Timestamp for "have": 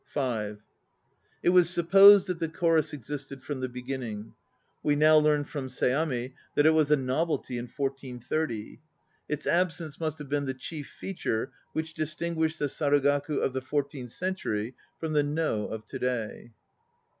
10.17-10.27